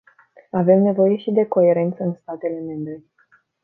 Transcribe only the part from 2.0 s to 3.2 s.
în statele membre.